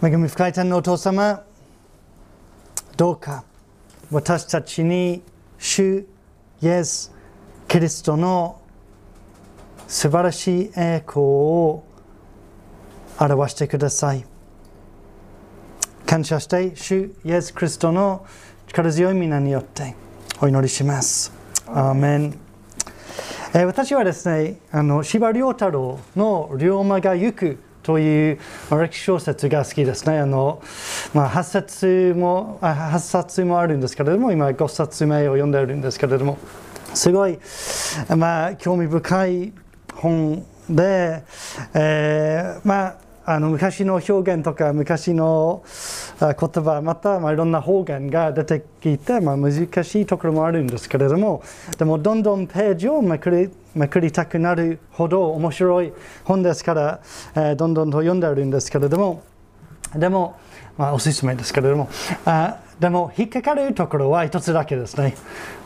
[0.00, 1.42] 恵み深い天のお父様、
[2.96, 3.42] どうか
[4.12, 5.24] 私たちに
[5.58, 6.06] 主
[6.62, 7.12] イエス・
[7.66, 8.60] キリストの
[9.88, 11.84] 素晴らしい栄光を
[13.18, 14.24] 表してください。
[16.06, 18.24] 感謝して主イエス・キリストの
[18.68, 19.96] 力強い皆によって
[20.40, 21.32] お祈りします。
[21.66, 22.38] アーメン。
[23.52, 27.58] えー私はですね、あの司馬遼太郎の龍馬が行く
[27.88, 28.38] という
[28.70, 30.18] 歴史小説が好きですね。
[30.18, 30.60] あの
[31.14, 36.36] まあ、8冊もあ8冊もあるんですけれども、今5冊目を読んでいるんですけれども、
[36.92, 37.38] すごい、
[38.14, 39.52] まあ、興味深い
[39.94, 41.22] 本で、
[41.72, 42.96] えーまあ、
[43.30, 45.62] あの昔の表現とか昔の
[46.18, 49.52] 言葉また、まあ、いろんな方言が出てきて、まあ、難
[49.84, 51.42] しいところもあるんですけれども
[51.76, 55.92] でもどんどんページをめくりめくりたくなるほど面白い
[56.24, 57.00] 本ですから、
[57.34, 59.22] えーどんどんと読んでいるんですけれども
[59.94, 60.38] でも、
[60.78, 61.90] まあ、おすすめですけれども
[62.24, 65.16] あでも引っかかるところは一つだけですね。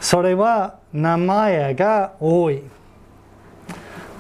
[0.00, 2.62] それは名前が多い。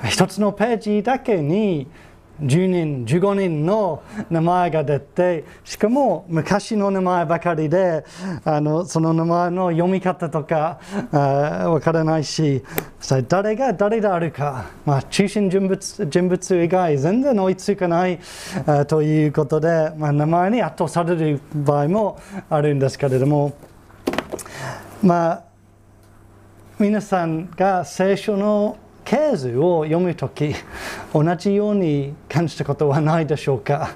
[0.08, 1.86] 一つのページだけに
[2.42, 8.04] 10人15人の名前が出てしかも昔の名前ばかりで
[8.44, 10.80] あのその名前の読み方とか
[11.12, 12.62] わからないし
[13.28, 18.18] 誰が誰であるか、まあ、中心人物人物以外全然追いつかない
[18.66, 22.20] あということで、まあ、名前に圧倒される場合も
[22.50, 23.56] あるんですけれども
[25.02, 25.44] まあ
[26.78, 30.54] 皆さんが聖書の経図を読むとき
[31.12, 33.90] 同じように感じたことはないでしょうか、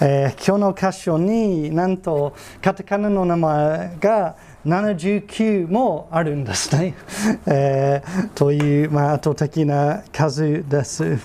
[0.00, 6.94] えー今日の箇所になんとカタカナの名前が79もあるんですね、
[7.46, 11.18] えーという、まあ、圧倒的な数です。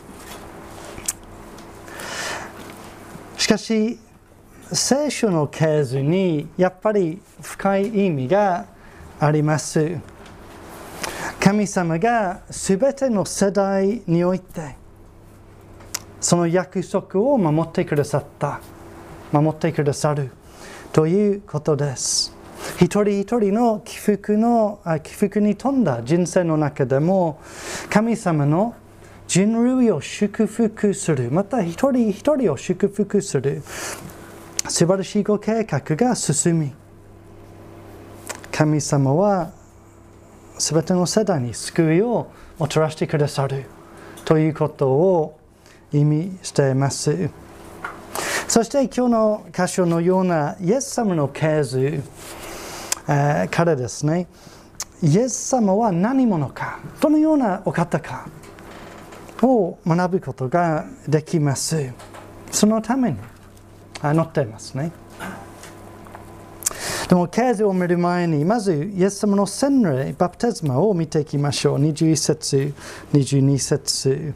[3.37, 3.99] しかし
[4.71, 8.65] 聖書の経図にやっぱり深い意味が
[9.19, 9.99] あります。
[11.45, 14.75] 神様がすべての世代において
[16.19, 18.61] その約束を守ってくださった
[19.31, 20.31] 守ってくださる
[20.91, 22.35] ということです。
[22.81, 27.39] 一人一人の起伏の起伏に富んだ人生の中でも
[27.91, 28.73] 神様の
[29.27, 33.61] 人類を祝福するまた一人一人を祝福する
[34.67, 36.73] 素晴らしいご計画が進み
[38.51, 39.51] 神様は
[40.57, 43.65] すべての世代に救いをもたらしてくださる
[44.23, 45.39] ということを
[45.91, 47.29] 意味しています。
[48.47, 52.03] そして今日の箇所のようなイエス様の経図、
[53.07, 54.27] えーからですね、
[55.01, 58.27] イエス様は何者か、どのようなお方か
[59.41, 61.91] を学ぶことができます。
[62.51, 63.17] そのために
[64.01, 64.91] あ載っていますね。
[67.07, 71.77] でも、経図を見る前に、まず、イエス様の洗礼、バプテスマを見ていきましょう。
[71.77, 72.73] 21節、
[73.13, 74.33] 22節。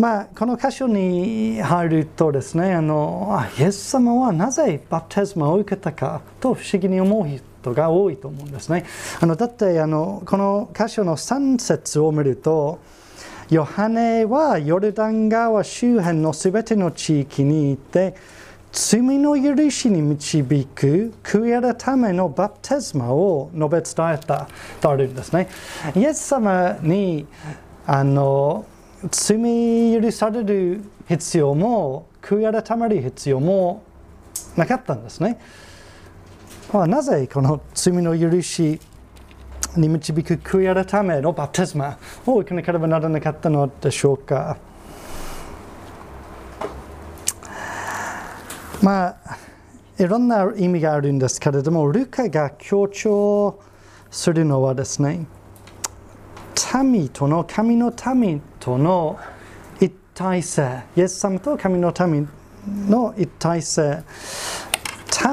[0.00, 8.84] まあ、この箇所に入るとですね、あのイエス様はなぜバプテスマを受けたかと不思議に思う人が多いと思うんですね。
[9.20, 12.78] あのだってあの、この箇所の3節を見ると、
[13.48, 18.16] ヨハネはヨルダン川周辺のすべての地域にいて、
[18.78, 24.48] 罪の許しに導く悔い改めのバプテスマを述べ伝えた
[24.82, 25.48] とあるんですね。
[25.96, 27.26] イエス様に
[27.86, 28.66] あの
[29.10, 33.82] 罪許される必要も悔い改める必要も
[34.58, 35.40] なかったんですね。
[36.70, 38.78] まあなぜこの罪の許し
[39.74, 44.58] に導く悔い改めのバプテスマを受けなければならなかったのでしょうか。
[48.82, 49.38] まあ
[49.98, 53.60] いろんな意味があるんですけれども、ルカが強調
[54.10, 55.26] するのはですね、
[56.82, 59.18] 民との神の民との
[59.80, 62.28] 一体性、イエス様と神の民
[62.88, 64.02] の一体性、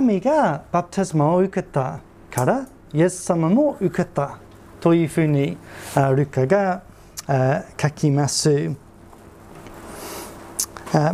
[0.01, 1.99] 民がバプテスマを受けた
[2.31, 4.37] から、イエス様も受けた。
[4.79, 5.57] というふうに
[6.13, 6.83] ルカが
[7.81, 8.75] 書きます。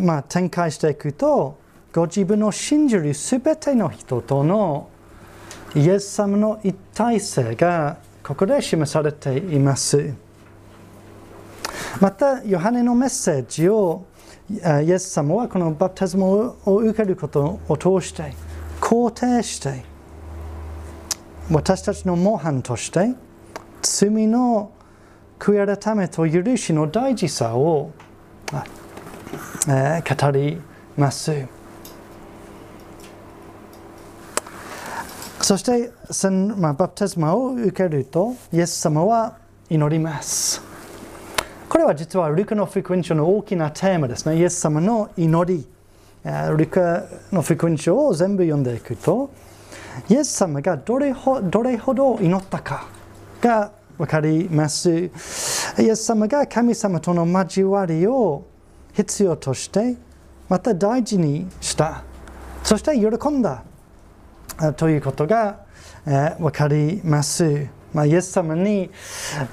[0.01, 1.59] まあ、展開していくと、
[1.93, 4.89] ご自分の信じるすべての人との
[5.75, 10.13] イエス様の一体性がここで示されています。
[11.99, 14.05] また、ヨハネのメッセージを
[14.49, 18.33] イエス様はこのバプテスマを受けることを通して
[18.79, 19.83] 肯定して
[21.51, 23.13] 私たちの模範として
[23.81, 24.71] 罪の
[25.39, 27.91] 悔い改めと許しの大事さを
[28.51, 30.61] 語り
[30.97, 31.58] ます。
[35.49, 35.91] そして、
[36.57, 40.61] まあ、バプテスマを受けると、イエス様は祈ります。
[41.67, 44.37] これは実はルカの福音書の大きなテーマですね。
[44.37, 45.67] イエス様の祈り。
[46.55, 49.31] ルカの福音書を全部読んでいくと、
[50.07, 52.85] イエス様がどれほどれほど祈ったか
[53.41, 54.91] が分かります。
[54.91, 55.09] イ
[55.79, 58.45] エス様が神様との交わりを
[58.93, 59.97] 必要として、
[60.47, 62.03] また大事にした。
[62.63, 63.63] そして喜んだ
[64.75, 65.59] ということが、
[66.05, 67.67] えー、分かります。
[67.93, 68.89] まあ、イエス様に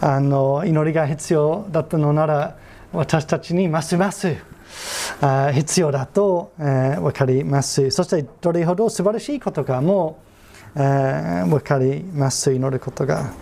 [0.01, 2.57] あの祈りが必要だったのなら
[2.93, 4.37] 私たちにますます
[5.21, 7.91] あ必要だと、えー、分かります。
[7.91, 10.19] そしてどれほど素晴らしいことかも、
[10.75, 12.53] えー、分かります。
[12.53, 13.33] 祈ることが。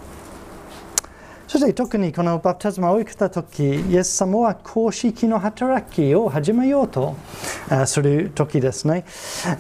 [1.49, 7.17] そして特にこのバプテスマを受けたとき、イエス様は公式の働きを始めようと
[7.87, 9.05] するときですね。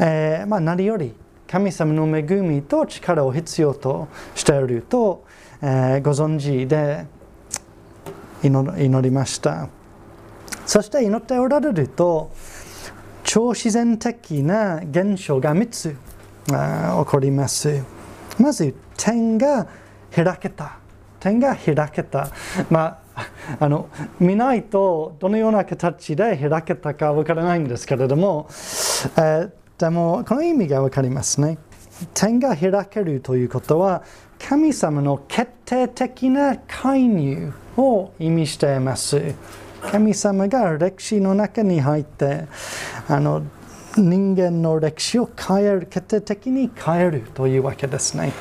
[0.00, 1.14] えーまあ、何より
[1.46, 5.24] 神様の恵みと力を必要としていると、
[5.62, 7.06] えー、ご存知で
[8.42, 9.68] 祈りました。
[10.66, 12.32] そして祈っておられると、
[13.22, 15.96] 超自然的な現象が3つ
[16.46, 17.82] 起こります。
[18.38, 19.66] まず、点が
[20.14, 20.78] 開けた。
[21.20, 22.28] 点が開けた。
[22.70, 23.28] まあ、
[23.60, 23.88] あの
[24.18, 31.58] 見ないとどのような形で開けたかわからないんですけれども、えーでも、この意味がわかりますね。
[32.14, 34.02] 点が開けるということは、
[34.38, 39.34] 神様の決定的な介入を意味しています。
[39.90, 42.46] 神様が歴史の中に入って、
[43.08, 43.42] あの
[43.96, 48.32] 人間の歴史を変える、決定的に変えるというわけですね。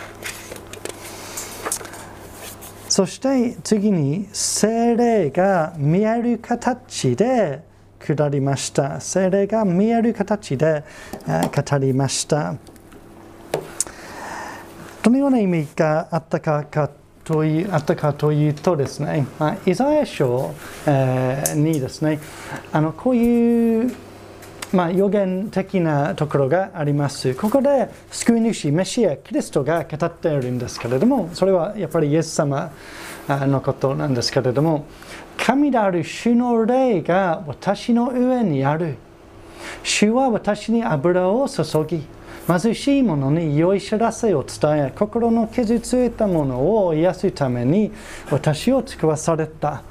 [2.89, 7.63] そして次に精霊が見える形で
[8.05, 8.99] 下りました。
[8.99, 10.83] 精霊が見える形で
[11.25, 12.55] 語りました。
[15.01, 16.89] どのような意味があったかか
[17.23, 19.25] というあったかというとですね、
[19.65, 20.53] イザヤ書、
[21.55, 22.19] にですね、
[22.71, 23.95] あのこういう
[24.73, 27.35] まあ、予言的なところがあります。
[27.35, 32.71] ここで救い主、メシア、キリストが語っているんですけれども、それはやっぱりイエス様
[33.29, 34.87] のことなんですけれども、
[35.37, 38.97] 神である主の霊が私の上にある。
[39.83, 42.05] 主は私に油を注ぎ、
[42.47, 47.91] 貧しい者に良い知らせを伝え、心の傷ついたものを癒すために
[48.29, 49.83] 私を使わされた。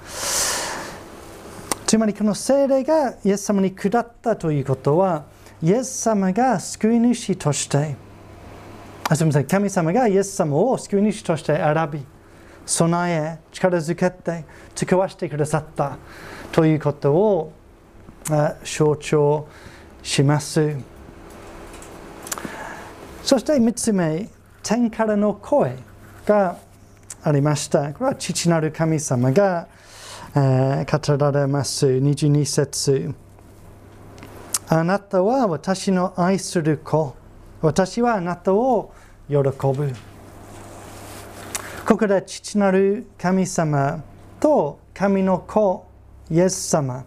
[1.87, 5.25] つまりこの聖霊がイエス様に下ったということは、
[5.63, 7.97] イエス様が救い主として、
[9.09, 12.01] あすみません、神様がイエス様を救い主として選び、
[12.67, 14.45] 備え、力づけて、
[14.75, 15.97] 使わせてくださった
[16.53, 17.53] ということを
[18.65, 19.49] 象徴
[20.03, 20.77] します。
[23.23, 24.29] そして3つ目、
[24.63, 25.77] 天からの声
[26.27, 26.57] が
[27.23, 27.93] ありました。
[27.93, 29.69] これは父なる神様が、
[30.35, 31.87] えー、語られます。
[31.87, 33.15] 22節
[34.69, 37.15] あなたは私の愛する子。
[37.61, 38.93] 私はあなたを
[39.29, 40.12] 喜ぶ。
[41.85, 44.03] ここで父なる神様
[44.39, 45.85] と神の子、
[46.31, 47.05] イエス様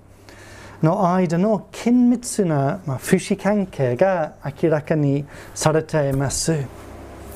[0.83, 6.65] の間の緊密な、まあ、不死関係が明らかにされています。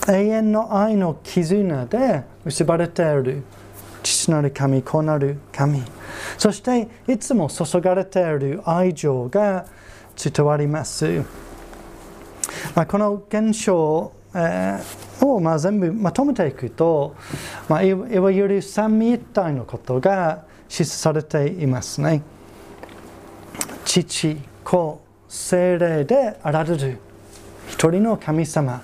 [0.07, 3.43] 永遠の愛の絆で結ばれている
[4.03, 5.81] 父なる神、子なる神。
[6.37, 9.65] そしていつも注がれている愛情が
[10.21, 11.23] 伝わります。
[12.75, 17.15] まあ、この現象、えーをまあ全部まとめていくと、
[17.67, 22.21] まあ、いわゆる三位一体のことが示されていますね。
[23.85, 26.99] 父、子、精霊であられる
[27.67, 28.81] 一人の神様、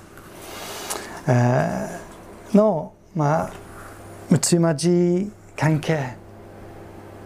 [1.28, 3.54] えー、の、まあ、
[4.30, 6.16] むつまじい関係、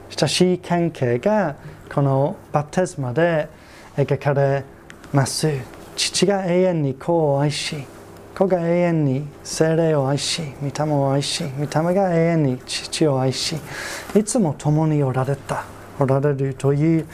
[0.10, 1.56] 親しい関係が
[1.94, 3.48] このバプテスマで
[3.96, 4.64] 描かれ
[5.14, 5.48] ます。
[5.96, 7.86] 父が永遠に子を愛し、
[8.40, 13.58] 子が永遠に精霊を愛し、御霊を愛し、御霊が永遠に父を愛し、
[14.16, 15.66] いつも共におられた、
[16.00, 17.06] おられるという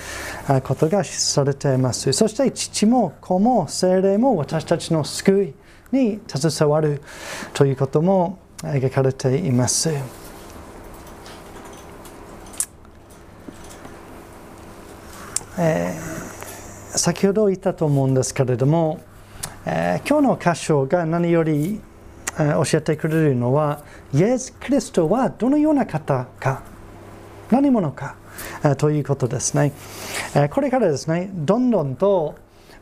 [0.63, 2.13] ことがされています。
[2.13, 5.55] そして父も子も精霊も私たちの救
[5.91, 7.01] いに携わる
[7.55, 9.89] ということも描かれています。
[15.57, 18.99] えー、先ほど言ったと思うんですけれども、
[19.67, 21.81] えー、今日の箇所が何より、
[22.37, 26.61] えー、教えてくれるのは、イエス・キリストはどのような方か、
[27.49, 28.15] 何者か、
[28.77, 29.73] ということですね。
[30.35, 32.35] えこれからですね、どんどんと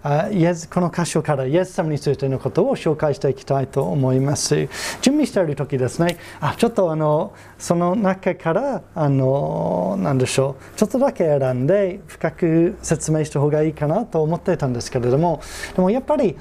[0.04, 4.68] この箇所からイエス様についてのことを紹介していきたいと思います。
[5.02, 15.42] 準備している時ですね、あちょっとあのその中からあの何でしょう、ちょっとだけ選んで深く説明した方がいいかなと思っていたんですけれども、
[15.74, 16.36] でもやっぱり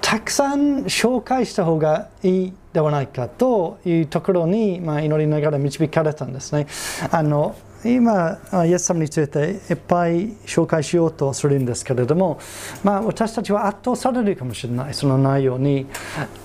[0.00, 6.66] たくさん紹介した方がいいではないかというところに、まあ、祈りながら導かれたんですね。
[7.10, 12.40] あの今、イエス様についていっぱい紹介しようとするんですけれども、
[12.82, 15.86] まあ、私たちは圧倒されるかもしれない、その内容に。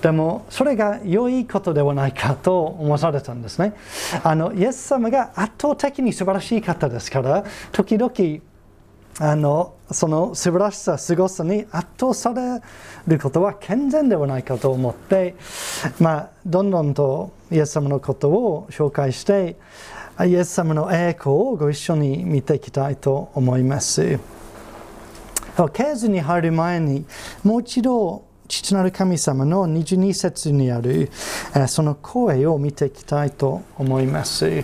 [0.01, 3.73] でも、それが良いことではないかと思われたんですね。
[4.23, 8.41] あのイエス様が圧倒的に素晴らしい方ですから、時々、
[9.19, 12.61] あのその素晴らしさ、すごさに圧倒され
[13.07, 15.35] ることは健全ではないかと思って、
[15.99, 19.55] まあ、どんどんとイエス様のことを紹介して、
[20.21, 24.19] イエス様の栄光をご一緒に見ていきたいと思います。
[25.73, 27.05] ケーズに入る前に
[27.43, 31.11] もう一度父なる神様の22節にある
[31.67, 34.63] その声を見ていきたいと思います。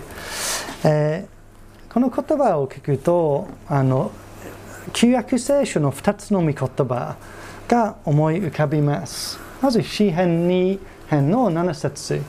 [0.82, 4.12] この言葉を聞くとあの
[4.92, 7.16] 旧約聖書の2つの御言葉
[7.66, 9.38] が思い浮かびます。
[9.60, 10.78] まず詩編2
[11.08, 12.22] 編の7節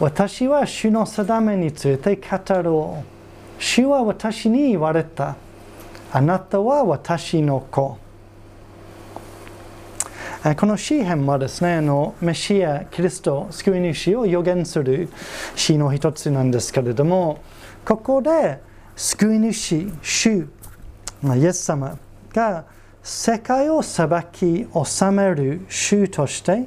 [0.00, 3.62] 私は主の定めについて語ろう。
[3.62, 5.36] 主は私に言われた。
[6.10, 7.98] あなたは私の子。
[10.56, 15.10] この詩篇はですね、あのメシア、キリスト、救い主を予言する
[15.54, 17.42] 詩の一つなんですけれども、
[17.84, 18.58] ここで
[18.96, 20.48] 救い主、主、
[21.36, 21.98] イエス様
[22.32, 22.64] が
[23.02, 26.66] 世界を裁き治める主として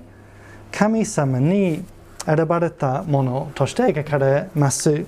[0.72, 1.84] 神様に
[2.26, 5.06] 選ばれたものとして描かれます。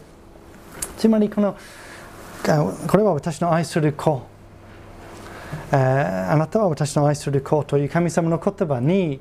[0.98, 1.55] つまりこの
[2.88, 4.22] これは私の愛する子、
[5.72, 9.19] え、あなたは私の愛する子という神様の言葉に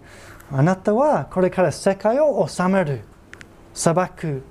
[0.53, 3.01] あなたはこれから世界を治める。
[3.75, 4.43] 裁く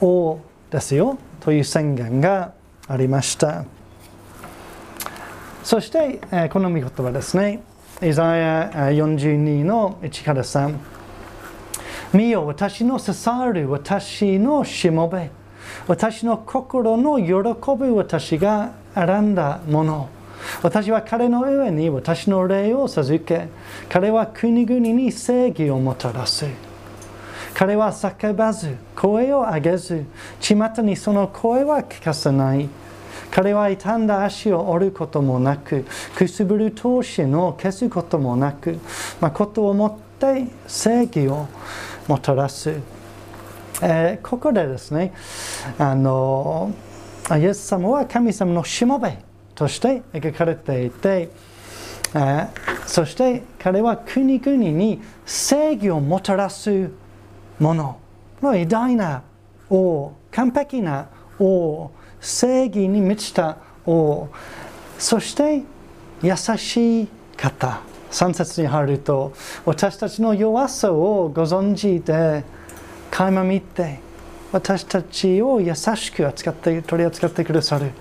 [0.00, 0.38] 王
[0.70, 1.18] ですよ。
[1.40, 2.52] という宣言が
[2.86, 3.64] ありました。
[5.64, 7.62] そして、え、この御言葉ですね。
[8.02, 10.74] イザヤ42の1から3
[12.12, 15.30] 見よ私の刺さる私のしもべ。
[15.86, 17.32] 私の心の喜
[17.76, 20.08] ぶ私が選んだもの。
[20.62, 23.46] 私は彼の上に私の霊を授け。
[23.88, 26.46] 彼は国々に正義をもたらす。
[27.54, 30.04] 彼は叫ばず声を上げず。
[30.40, 32.68] 巷にその声は聞かせない。
[33.30, 35.84] 彼は傷んだ足を折ることもなく。
[36.16, 38.80] くすぶる闘志の消すこともなく。
[39.20, 41.46] 誠をもって正義を
[42.06, 42.70] もたらす、
[43.82, 45.12] えー、ここでですね
[45.78, 46.72] あの
[47.38, 49.18] イエス様は神様のしもべ
[49.54, 51.30] として描かれていて、
[52.14, 52.48] えー、
[52.86, 56.90] そして彼は国々に正義をもたらす
[57.58, 58.00] もの
[58.42, 59.22] 偉大な
[59.68, 61.90] 王完璧な王
[62.20, 64.28] 正義に満ちた王
[64.98, 65.62] そして
[66.22, 67.89] 優しい方。
[68.10, 69.32] 3節に入ると
[69.64, 72.44] 私たちの弱さをご存知で
[73.10, 74.00] 垣間見て
[74.52, 77.92] 私たちを優しく扱って取り扱ってくださる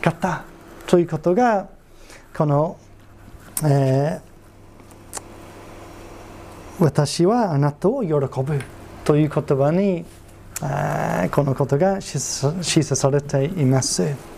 [0.00, 0.44] 方
[0.86, 1.68] ということが
[2.36, 2.76] この、
[3.64, 8.10] えー、私はあなたを喜
[8.42, 8.60] ぶ
[9.04, 10.04] という言葉に
[11.32, 14.31] このことが示唆されています。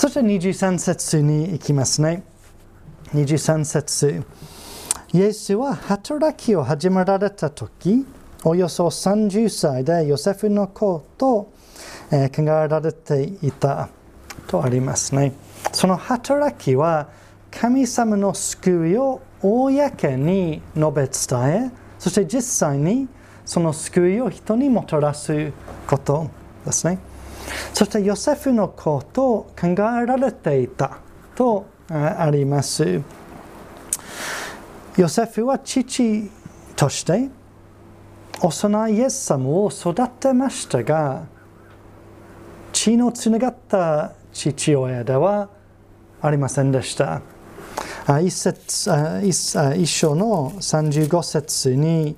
[0.00, 2.22] そして23節に行きますね。
[3.12, 4.24] 23節
[5.12, 8.06] イエスは働きを始められた時、
[8.42, 11.52] およそ30歳でヨセフの子と、
[12.10, 13.90] えー、考えられていた
[14.46, 15.34] とありますね。
[15.70, 17.10] その働きは
[17.50, 23.06] 神様の救いを公に述べ伝え、そして実際に
[23.44, 25.52] その救いを人にもたらす
[25.86, 26.30] こと
[26.64, 27.09] ですね。
[27.72, 29.74] そしてヨセフの子とを考え
[30.06, 30.98] られていた
[31.34, 33.00] とあります。
[34.96, 36.30] ヨセフは父
[36.76, 37.28] として
[38.42, 41.24] 幼いイエス様を育てましたが
[42.72, 45.48] 血のつながった父親では
[46.22, 47.22] ありませんでした。
[48.22, 48.90] 一節
[49.22, 52.16] 一章の35節に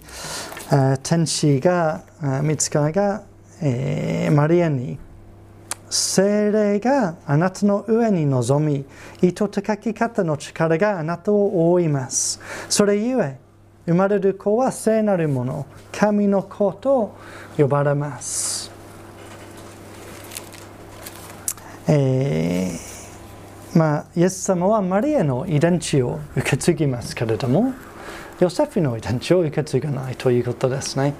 [1.02, 2.02] 天使が
[2.42, 3.22] 見つかが
[4.30, 4.98] マリアに
[5.92, 8.84] 精霊があなたの上に臨み、
[9.20, 12.40] 糸と書き方の力があなたを覆います。
[12.70, 13.38] それゆえ、
[13.84, 17.14] 生まれる子は聖なるもの神の子と
[17.58, 18.70] 呼ばれます、
[21.88, 27.74] えーまあ、イエス様はマリアの遺伝子を受け継ぎますけれども
[28.38, 31.14] ヨセフの遺伝子を受け継がないということですね。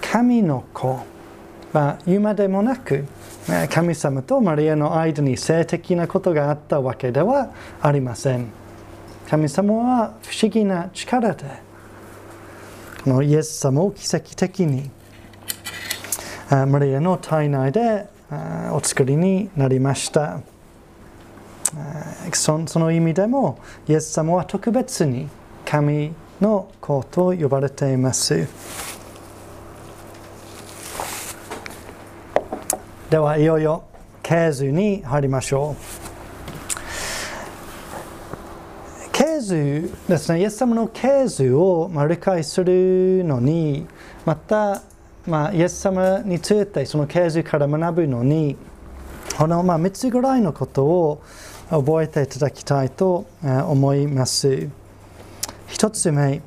[0.00, 1.00] 神の子。
[1.72, 3.04] まあ、言うまでもなく
[3.68, 8.46] 神様とマリアの間に性的なことがあったわけではありません。
[9.28, 11.44] 神様は不思議な力で
[13.04, 14.90] このイエス様を奇跡的に
[16.50, 18.08] マリアの体内で
[18.72, 20.40] お作りになりました。
[22.32, 25.28] その意味でもイエス様は特別に
[25.64, 28.48] 神の子と呼ばれています。
[33.10, 33.82] ではいよいよ
[34.22, 35.76] 経図に入りましょう。
[39.10, 40.40] 経図ですね。
[40.40, 43.84] イエス様の経図をま理解するのに
[44.24, 44.82] また、
[45.26, 48.56] まあ、イエス様についてその経図から学ぶのに
[49.36, 51.20] このまあ3つぐらいのことを
[51.68, 54.68] 覚えていただきたいと思います。
[55.66, 56.42] 一つ目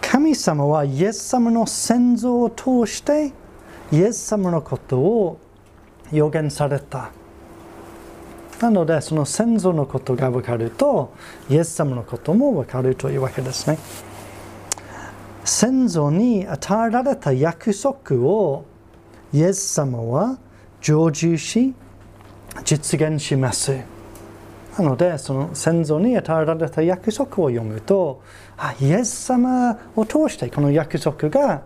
[0.00, 3.30] 神様はイエス様の先祖を通して
[3.92, 5.38] イエス様のことを
[6.12, 7.10] 予言された。
[8.60, 11.12] なのでその先祖のことが分かると
[11.50, 13.78] イエス様のことも分かるというわけですね。
[15.44, 18.64] 先祖に与えられた約束を
[19.32, 20.38] イエス様は
[20.80, 21.74] 成就し
[22.64, 23.76] 実現します。
[24.78, 28.22] なのでその先祖に与えられた約束を読むと
[28.56, 31.62] あイエス様を通してこの約束が、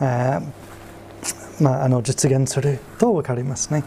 [0.00, 0.67] えー
[1.60, 3.84] まあ、あの実現すると分かりますね。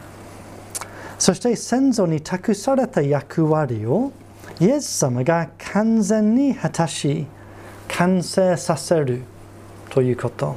[1.17, 4.11] そして先祖に託された役割を
[4.59, 7.27] イエス様が完全に果たし
[7.87, 9.23] 完成させる
[9.89, 10.55] ということ。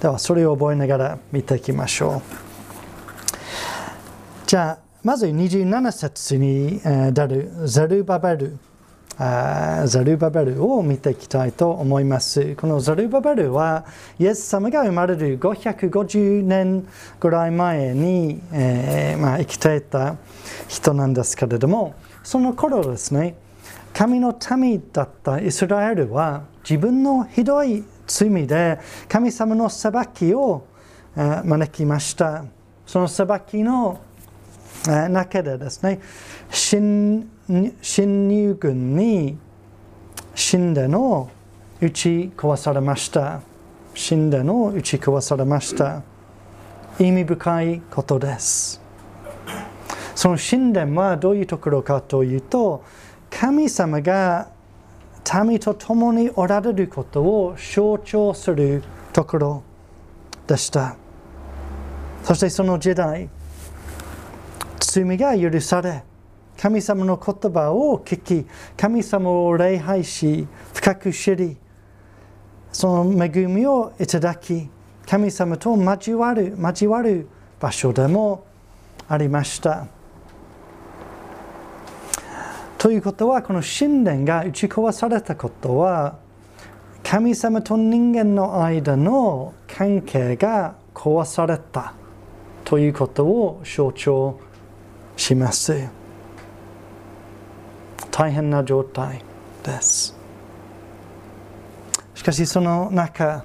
[0.00, 2.22] ではそれを覚えながら見ていきましょう。
[4.46, 6.80] じゃあまず27節に
[7.12, 8.58] 出るゼルバベル。
[9.18, 12.56] ザルバベルを見ていきたいと思います。
[12.56, 13.84] このザルバベルは
[14.18, 16.86] イエス様が生まれる550年
[17.20, 20.16] ぐらい前に、えー、まあ、生きていた
[20.68, 23.36] 人なんですけれどもその頃ですね
[23.92, 30.66] 神の民だったイスラエルは自分のひどい罪で神様の裁きを、
[31.14, 32.44] 招きました。
[32.86, 34.00] その裁きの
[34.86, 36.00] 中でですね
[37.80, 39.36] 侵入軍に
[40.34, 41.30] 神殿を
[41.80, 43.40] 打ち壊されました。
[43.94, 46.02] 神殿を打ち壊されました。
[46.98, 48.80] 意味深いことです。
[50.14, 52.84] その神殿はどういうところかというと
[53.30, 54.48] 神様が
[55.44, 59.62] 民と共におられることを象徴するところ
[60.46, 60.96] でした。
[62.22, 63.28] そしてその時代
[64.78, 66.04] 罪が許され
[66.62, 68.46] 神様の言葉を聞き
[68.76, 71.56] 神様を礼拝し深く知り
[72.70, 74.68] その恵みをいただき
[75.04, 77.26] 神様と交わる交わる
[77.58, 78.46] 場所でも
[79.08, 79.88] ありました。
[82.78, 86.16] ということはこの神殿が打ち壊されたことは
[87.02, 91.94] 神様と人間の間の関係が壊された
[92.62, 94.38] ということを象徴
[95.16, 96.01] します。
[98.12, 99.24] 大変な状態
[99.64, 100.14] です。
[102.14, 103.44] しかしその中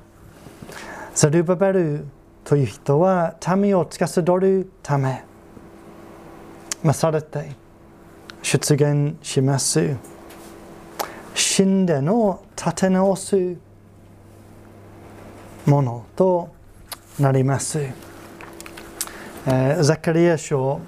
[1.16, 2.06] ザルバベル
[2.44, 5.24] という人は民を司るため
[6.84, 7.56] まされて
[8.44, 9.98] 出現します。
[11.34, 13.58] 神殿を立て直す
[15.66, 16.50] ものと
[17.20, 20.80] なります、えー、ザカリア書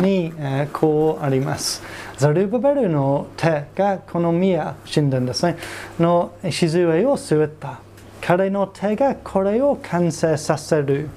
[0.00, 1.82] に、え、こうあります。
[2.16, 5.56] ザルバベルの手がこの宮神殿ですね
[5.98, 7.80] の礎を据えた。
[8.20, 11.08] 彼の手がこれを完成させる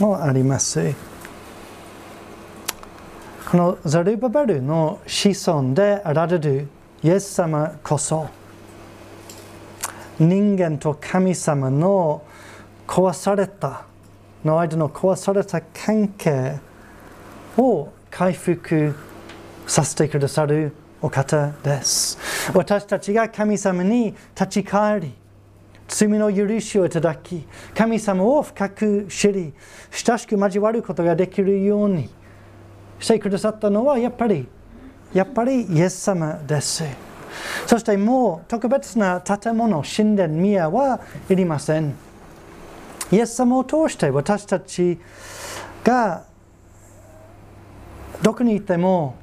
[0.00, 0.94] もあります。
[3.50, 6.68] このザルバベルの子孫であられる
[7.02, 8.28] イエス様こそ
[10.20, 12.22] 人間と神様の
[12.86, 13.86] 壊された
[14.44, 16.60] の間の壊された関係
[17.60, 18.94] を回復
[19.66, 22.18] させてくださるお方です。
[22.54, 25.12] 私たちが神様に立ち返り、
[25.88, 29.52] 罪の許しをいただき、神様を深く知り、
[29.90, 32.08] 親しく交わることができるように
[32.98, 34.48] してくださったのは、やっぱり
[35.12, 36.84] やっぱりイエス様です
[37.66, 41.94] そしてもう特別な建物神殿宮はいりません
[43.10, 44.98] イエス様を通して私たち
[45.82, 46.24] が
[48.22, 49.16] どこにいても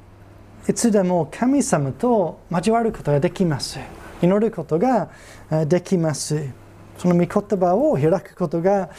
[0.68, 3.78] いつでも神様と交わることができます。
[4.20, 5.08] 祈ることが
[5.66, 6.48] できます。
[6.98, 8.90] その御言葉を開くことが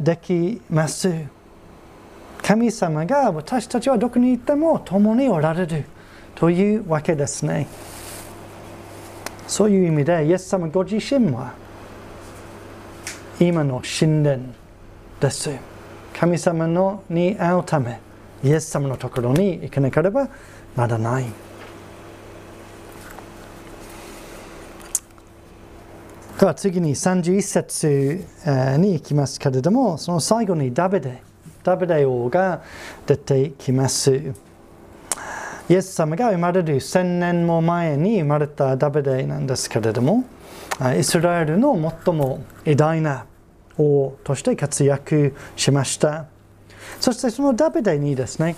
[0.00, 1.10] できます。
[2.42, 5.84] 神様が私たちはどこにいても共におられる。
[6.34, 7.68] というわけですね。
[9.46, 11.52] そういう意味でイエス様ご自身は
[13.38, 14.38] 今の神殿
[15.20, 15.50] です。
[16.18, 18.00] 神様のに会うため
[18.44, 20.28] イエス様のところに行かなければ
[20.76, 21.26] ならない。
[26.38, 28.26] では次に31節
[28.78, 31.22] に行きますけれどもその最後にダビデ
[31.62, 32.62] ダビデ王が
[33.06, 34.34] 出てきます。
[35.68, 40.24] イエス様が生まれる1000年も前に生まれたダビデなんですけれども
[40.98, 41.74] イスラエルの
[42.04, 43.26] 最も偉大な
[43.78, 46.26] 王として活躍しました。
[47.00, 48.56] そしてそのダビデにですね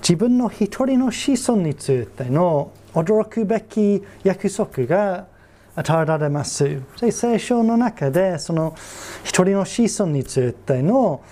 [0.00, 5.26] 自分の一人の子孫についての驚くべき約束が
[5.74, 6.80] 与えられます。
[7.10, 8.74] 聖書の中でその
[9.22, 11.22] 一人の子孫についての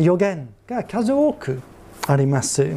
[0.00, 1.60] 予言が数多く
[2.06, 2.76] あります。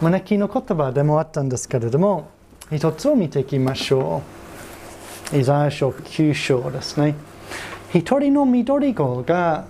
[0.00, 2.30] 招きの言葉でもあったんですけれども、
[2.72, 4.22] 一つを見ていきましょ
[5.32, 5.36] う。
[5.36, 7.14] イザヤ書9章ですね。
[7.92, 9.66] 一人の緑子が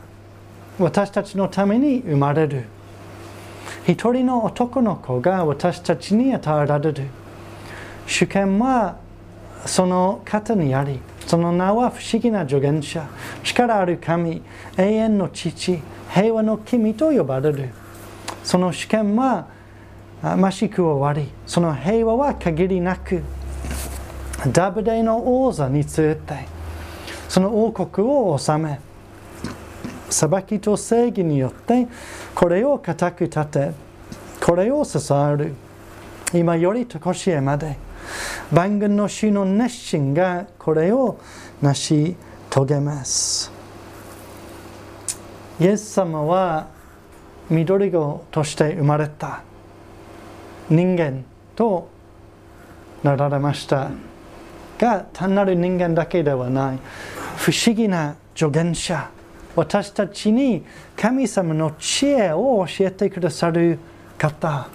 [0.80, 2.64] 私たちのために生まれる。
[3.86, 7.04] 一人の男の子が私たちに与えられる。
[8.06, 8.96] 主権は
[9.66, 13.06] その方にあり、その名は不思議な助言者、
[13.42, 14.42] 力ある神、
[14.76, 15.80] 永遠の父、
[16.12, 17.70] 平和の君と呼ばれる。
[18.42, 19.46] その主権は
[20.22, 23.22] ましく終わり、その平和は限りなく、
[24.52, 26.46] ダブデイの王座について、
[27.28, 28.80] その王国を治め、
[30.10, 31.88] 裁きと正義によって
[32.34, 33.72] これを固く立て
[34.44, 35.54] これを支える。
[36.32, 37.76] 今よりとこしえまで
[38.52, 41.18] 万軍の主の熱心がこれを
[41.60, 42.16] 成し
[42.48, 43.52] 遂げます。
[45.60, 46.68] イエス様は
[47.50, 49.42] 緑子として生まれた。
[50.68, 51.24] 人間
[51.56, 51.88] と
[53.02, 53.90] なられました。
[54.78, 56.78] が単なる人間だけではない。
[57.36, 59.10] 不思議な助言者。
[59.56, 60.64] 私たちに
[60.96, 63.78] 神様の知恵を教えてくださる
[64.16, 64.68] 方。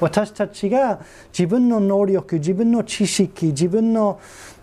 [0.00, 1.00] 私たちが
[1.32, 4.20] 自分の能力自分の知識自分の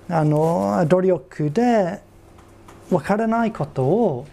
[0.09, 2.01] あの努力で
[2.89, 4.27] 分からないことを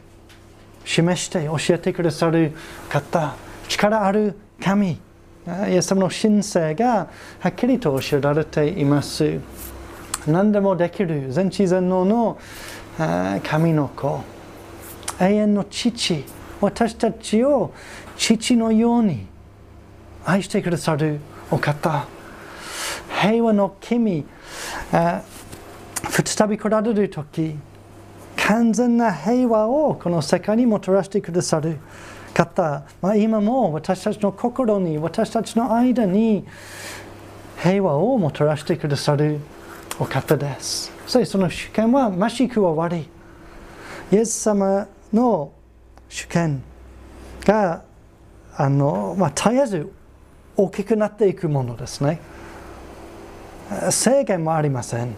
[0.85, 2.53] 示して教えてくださる
[2.89, 3.35] 方。
[3.69, 4.91] 力ある神。
[4.91, 9.41] イエス様の神聖がはっきりと教えられています。
[10.27, 12.39] 何でもできる全知全能の
[13.43, 14.23] 神の子。
[15.21, 16.25] 永遠の父
[16.61, 17.73] 私たちを
[18.17, 19.27] 父のように
[20.25, 22.07] 愛してくださるお方。
[23.21, 24.25] 平和の君
[24.91, 27.57] 再び来られる時
[28.37, 31.79] 完全な平和をこの世界にもたらしてくださる
[32.33, 36.47] 方、まあ、今も私たちの心に私たちの間に
[37.63, 39.39] 平和をもたらしてくださる
[39.99, 40.91] お方です。
[41.07, 43.09] そその主権はましく終わり。
[44.11, 45.53] イエス様の
[46.09, 46.63] 主権
[47.45, 47.83] が
[48.57, 49.93] あの、まあ、絶えず
[50.57, 52.21] 大きくなっていくものですね。
[53.91, 55.15] 制限はありません。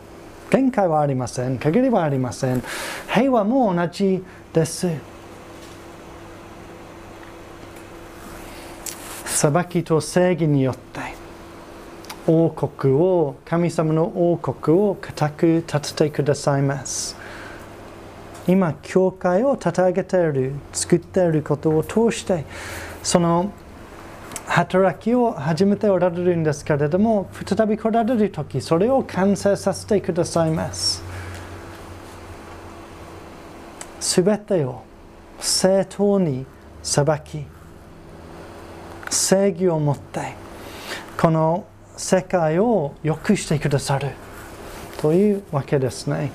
[0.50, 1.58] 限界はありません。
[1.58, 2.62] 限りはありません。
[3.08, 4.88] 平和も同じです。
[9.24, 11.00] 裁きと正義によって
[12.28, 17.21] 王国を神様の王国を固く立ててくださいます。
[18.48, 22.44] 今教会を立て上げている作っていることを通して
[23.02, 23.52] その
[24.46, 31.02] 働きを始めておられるんですけれども再び来られる時それを完成させてくださいます
[34.00, 34.82] すべてを
[35.38, 36.44] 正当に
[36.82, 37.44] 裁き
[39.08, 40.34] 正義を持って
[41.16, 44.10] この世界を良くしてくださる
[45.00, 46.30] というわけですね。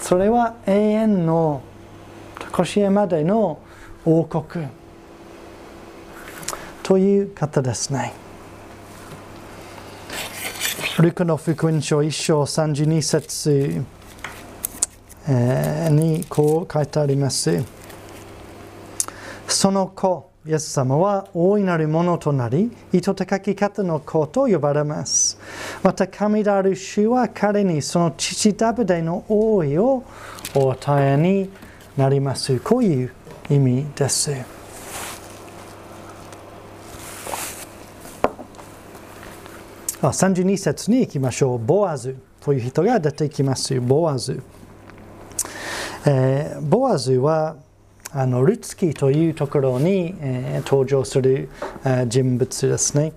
[0.00, 1.62] それは永遠の
[2.56, 3.60] 常しえまでの
[4.04, 4.66] 王国
[6.82, 8.12] という方ですね。
[10.98, 13.84] ルカの福音書1章32節
[15.90, 17.64] にこう書いてあります。
[19.48, 25.38] その子、イエス様は大いなるものとなり、糸高き方の子と呼ばれます。
[25.82, 30.04] また神である主は彼にその父ダビデの王位を
[30.54, 31.50] お与えに
[31.96, 32.60] なります。
[32.60, 33.12] こういう
[33.48, 34.32] 意味です。
[40.02, 41.58] あ32節に行きましょう。
[41.58, 43.80] ボアズという人が出てきます。
[43.80, 44.42] ボアズ。
[46.04, 47.56] えーボアズは
[48.16, 51.48] あのルツキというところに、えー登場する、
[51.84, 53.12] えー人物ですね。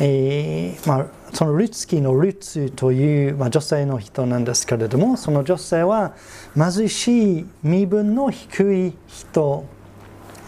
[0.00, 6.14] えーまあ、そのルツキのルツという、まあ、女性の人なんですけれどもその女性は
[6.56, 9.66] 貧しい身分の低い人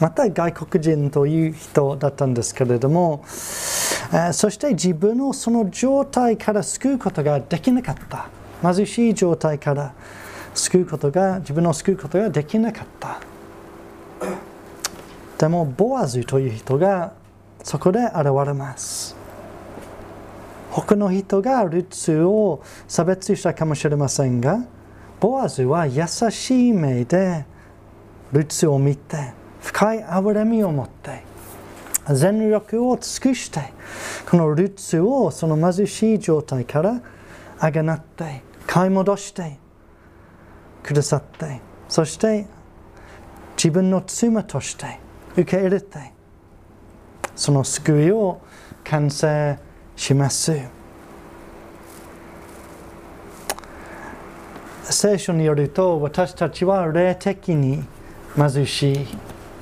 [0.01, 8.29] また外国人という人だったんですけれども、えーそして自分をその状態から救うことができなかった
[8.63, 9.95] 貧しい状態から
[10.55, 13.21] 救うことが自分を救うことができなかった
[15.39, 17.13] でもボアズという人が
[17.63, 19.25] そこで現れます。
[20.75, 24.67] 他の人がルツを差別したかもしれませんが
[25.21, 27.47] ボアズは優しい目で
[28.33, 31.23] ルツを見て深い憐れみを持って
[32.13, 33.73] 全力を尽くして
[34.29, 37.01] このルツをその貧しい状態から
[37.61, 39.59] あがなって買い戻して
[40.83, 42.47] くださってそして
[43.65, 44.99] 自分の妻として
[45.39, 46.13] 受け入れて
[47.35, 48.43] その救いを
[48.85, 49.59] 完成
[49.97, 50.53] します。
[54.83, 57.83] 聖書によると私たちは霊的に
[58.37, 59.07] 貧しい、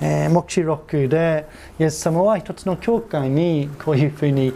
[0.00, 1.46] えー、目視録で
[1.78, 4.52] イエス様は一つの教会にこういうふうに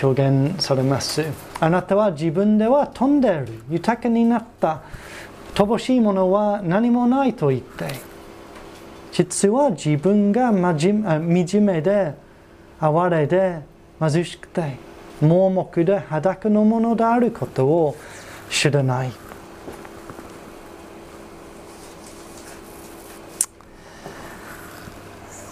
[0.00, 1.24] 表現されます。
[1.58, 4.82] あなたは自分では飛んでいる豊かになった。
[5.56, 7.88] 乏しいものは何もないと言って
[9.10, 12.14] 実は自分が惨めで
[12.78, 13.62] 哀れで
[13.98, 14.76] 貧しくて
[15.22, 17.96] 盲目で裸のものであることを
[18.50, 19.12] 知らない。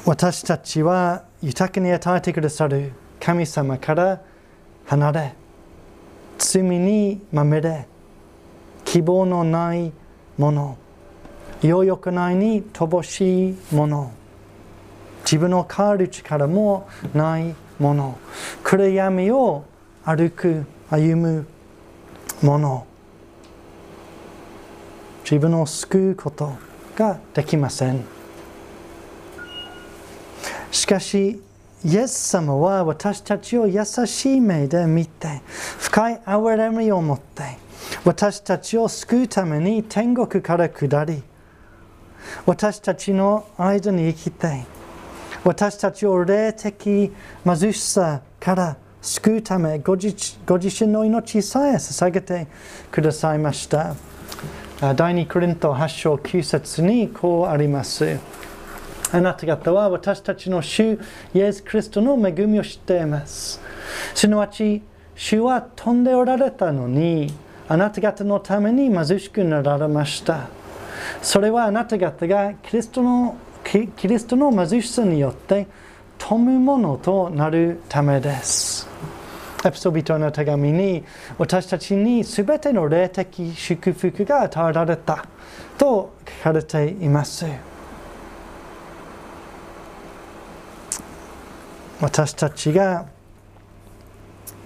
[0.04, 4.20] 私たちは豊かに与えてくださる神様から
[4.84, 5.34] 離れ
[6.36, 7.88] 罪にまみれ
[8.94, 9.90] 希望のない
[10.38, 10.78] もの。
[11.62, 14.12] 良よくないに乏しいもの。
[15.24, 18.16] 自分の変わる力もないもの。
[18.62, 19.64] 暗闇を
[20.04, 21.46] 歩く歩む
[22.40, 22.86] もの。
[25.24, 26.52] 自分を救うこと
[26.94, 28.04] ができません。
[30.70, 31.42] しかし
[31.84, 35.42] イエス様は私たちを優しい目で見て
[35.80, 37.63] 深い憐れみを持って
[38.04, 41.22] 私たちを救うために天国から下り。
[42.46, 44.64] 私たちの間に生きて
[45.44, 47.12] 私たちを霊的
[47.44, 50.14] 貧しさから救うためご自
[50.46, 52.46] ご自身の命さえ捧げて
[52.90, 53.94] くださいました。
[54.80, 58.18] 第2コリント8章9節にこうあります。
[59.12, 60.98] あなた方は私たちの主
[61.34, 63.60] イエス・キリストの恵みを知っています。
[64.14, 64.82] すなわち
[65.14, 67.32] 主は飛んでおられたのに
[67.68, 70.48] あなた方のために貧しくなられました
[71.22, 75.66] それはあなた方がキリストのキリストの貧しさによって
[76.18, 78.88] 富むものとなるためです。
[79.64, 81.02] エピソビトの手紙に
[81.38, 85.26] 私たちに全ての霊的祝福が与えられた
[85.78, 87.46] と書かれています。
[92.00, 93.06] 私たちが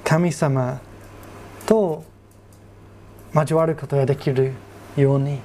[0.02, 0.80] 神様
[1.66, 2.04] と
[3.34, 4.52] 交わることができる
[4.96, 5.40] ように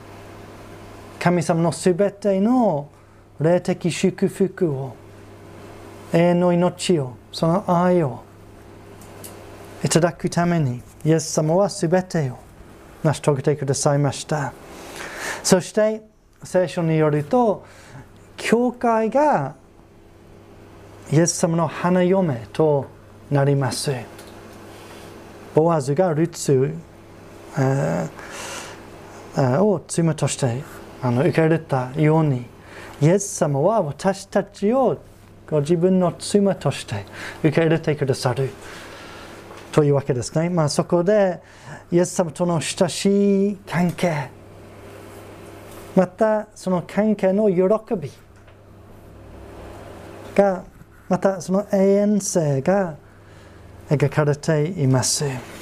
[1.19, 2.89] 神様のすべての
[3.39, 4.95] 霊的祝福を
[6.13, 8.23] 永遠の命をその愛を
[9.83, 12.39] いただくためにイエス様はすべてを
[13.03, 14.53] 成し遂げてくださいました。
[15.43, 16.03] そして
[16.43, 17.65] 聖書によると
[18.37, 19.55] 教会が
[21.11, 22.87] イエス様の花嫁と
[23.29, 23.91] なります。
[25.53, 26.73] ボアズがルツ
[29.37, 30.63] を妻として
[31.01, 32.45] あの受け入れたように
[33.01, 34.97] イエス様は私たちを
[35.49, 37.05] ご自分の妻として
[37.39, 38.49] 受け入れてくださる
[39.71, 40.49] というわけですね。
[40.49, 41.41] まあ、そこで
[41.91, 44.29] イエス様との親しい関係
[45.95, 48.11] またその関係の喜び
[50.33, 50.63] が
[51.09, 52.95] またその永遠性が
[53.89, 55.52] 描かれています。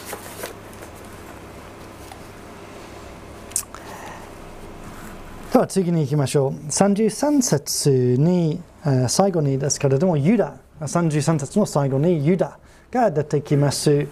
[5.52, 6.52] では次に行きましょう。
[6.54, 8.62] 33節に、
[9.10, 12.58] 最後にですけれども、ユダ、33節の最後にユダ
[12.90, 14.08] が出てきます。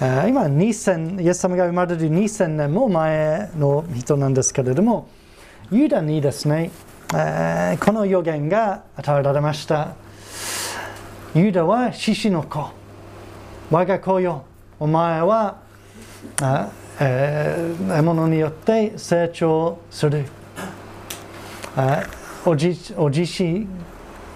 [0.00, 5.08] 今、2000、イエス様が生まれる2000年も前の人なんですけれども、
[5.70, 6.70] ユダにですね、
[7.10, 9.94] この予言が与えられました。
[11.34, 12.66] ユダは獅子の子。
[13.70, 14.44] 我が子よ、
[14.80, 15.58] お前は、
[16.98, 20.24] 獲物によって成長する。
[22.44, 23.66] おじおじし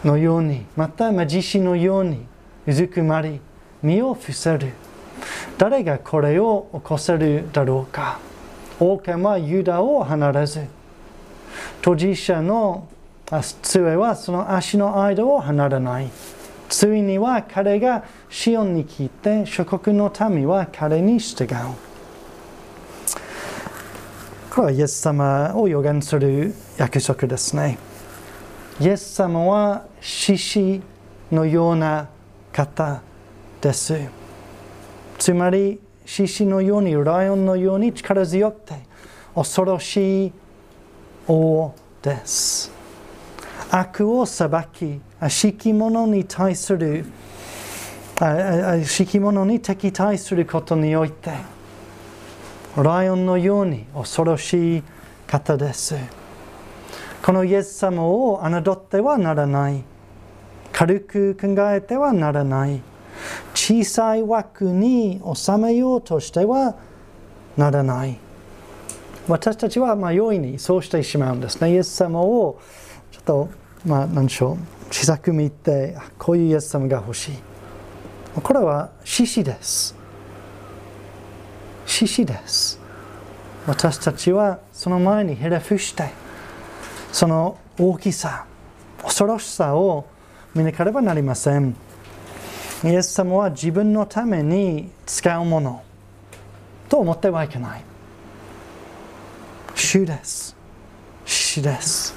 [0.05, 2.25] のように、またマジシのように
[2.67, 3.41] うずくまり、
[3.83, 4.73] 身を伏せる。
[5.59, 8.21] 誰がこれを起こせるだろうか。
[8.79, 10.67] 王家はユダを離れず、
[11.81, 12.87] 当事者の
[13.63, 16.11] 杖はその足の間を離れない。
[16.69, 21.92] ついには彼がシオンに来て、諸国の民は彼に従う。
[24.55, 27.79] これはイエス様を予言する約束ですね。
[28.79, 30.83] イエス様は獅子
[31.31, 32.11] のような
[32.53, 33.01] 方
[33.62, 33.99] です。
[35.17, 38.75] つまり、獅子のように、ライオンのように力強くて、
[39.35, 40.33] 恐ろしい
[41.27, 42.71] 王です。
[43.71, 47.07] 悪を裁き、敷物に対する、
[48.85, 51.52] 敷物に敵対することにおいて、
[52.77, 54.83] ライオンのように恐ろしい
[55.27, 55.95] 方です。
[57.23, 59.83] このイエス様を侮ってはならない。
[60.73, 62.81] 軽く考えてはならない。
[63.55, 66.77] 小さい枠に収めようとしては
[67.59, 68.19] ならない。
[69.29, 71.73] 私たちはまあ容易にそうしてしまうんですね。
[71.73, 72.59] イエス様を
[73.11, 73.49] ちょっと、
[73.85, 74.57] まあ、何でしょう、
[74.91, 77.33] 小さく見て、こういうイエス様が欲しい。
[78.43, 80.02] これは獅子です。
[81.87, 82.81] 獅子です。
[83.66, 86.11] 私たちはその前にひれ伏して、
[87.12, 88.47] その大きさ、
[89.03, 90.07] 恐ろしさを
[90.55, 91.77] 見なければなりません。
[92.85, 95.83] イエス様は自分のために使うもの
[96.88, 97.83] と思ってはいけない。
[99.75, 100.57] 主です。
[101.25, 102.14] 獅子です。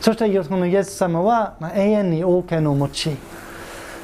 [0.00, 3.16] そしてこのイエス様は永遠に王家の持ち、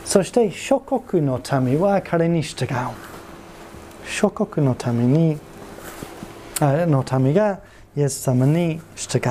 [0.04, 3.07] そして諸国の民は彼に従う。
[4.08, 5.38] 諸国のために
[6.60, 7.60] の民が
[7.96, 9.22] イエス様に従う。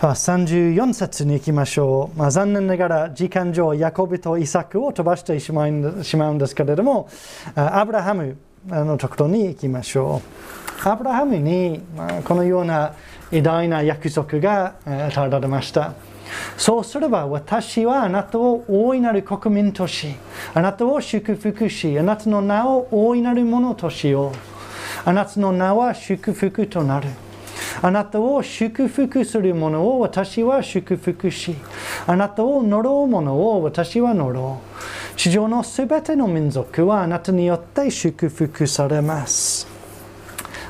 [0.00, 2.18] 34節に行きましょう。
[2.18, 7.08] まあ、残念ながら時間上、ヤコブとイサクを飛ばしてしまうんですけれども、
[7.54, 10.22] アブラハムのところに行きましょ
[10.84, 10.88] う。
[10.88, 11.82] アブラハムに、
[12.24, 12.94] このような
[13.30, 15.92] 偉大な約束が与えられました。
[16.56, 20.14] そうすれば私はあなたを大いなる国民とし、
[20.54, 24.32] あなたを祝福し、あなたの名を大いなるものとしよう。
[25.04, 27.08] あなたの名は祝福となる。
[27.82, 31.54] あなたを祝福する者を私は祝福し、
[32.06, 35.16] あなたを呪う者を私は呪う。
[35.16, 39.69] 地上のすべての民族はあなたによって祝福されます。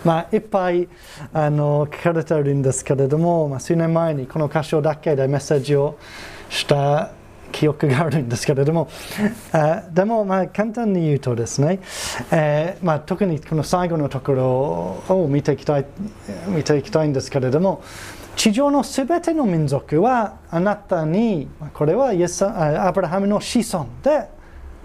[0.04, 0.88] まあ、いっぱい
[1.32, 5.98] あの書かれているんですけれども、まあ、数年前にこの箇所だけでメッセージを
[6.48, 7.12] した
[7.52, 8.88] 記憶があるんですけれども、
[9.52, 11.80] あでもまあ簡単に言うとですね、
[12.30, 14.44] えー、まあ、特にこの最後のところ
[15.14, 15.86] を見ていきたい
[16.46, 17.82] 見ていきたいんですけれども、
[18.36, 24.28] 地上のすべての民族はあなたに、これはイエスアブラハムの子孫で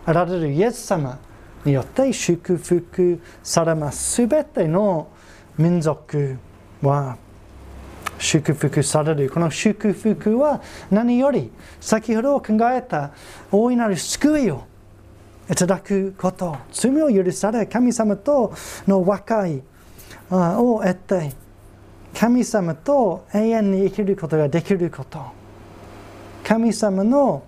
[0.05, 1.19] あられるイエス様
[1.65, 4.13] によって祝福されます。
[4.13, 5.07] すべての
[5.57, 6.37] 民族
[6.81, 7.17] は
[8.19, 9.29] 祝福される。
[9.29, 11.51] この祝福は何より
[11.81, 13.11] 先ほど考えた
[13.51, 14.63] 大いなる救いを
[15.49, 18.53] いただくこと、罪を許され、神様と
[18.87, 19.61] の和解
[20.31, 21.33] を得て、
[22.17, 25.21] 神様と永遠に生きることができること、
[26.43, 27.43] 神様の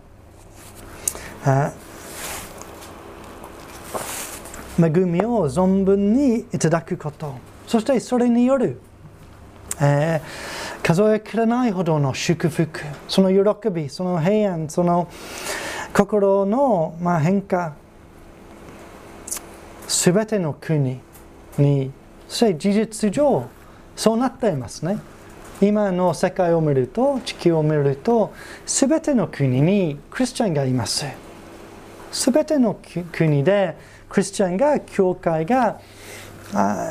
[4.80, 7.36] 恵みを存分にいただくこと。
[7.66, 8.80] そしてそれによる、
[9.82, 12.80] えー、数えきれないほどの祝福。
[13.08, 15.10] その喜びその平安その
[15.94, 17.74] 心の、まあ、変化。
[19.88, 21.00] すべての国
[21.58, 21.92] に
[22.28, 23.46] そして事実上
[23.96, 25.00] そうなっていますね。
[25.60, 28.32] 今の世界を見ると地球を見ると
[28.66, 31.06] すべての国にクリスチャンがいます。
[32.12, 32.80] すべての
[33.12, 33.76] 国で
[34.10, 35.80] クリスチャンが、教会が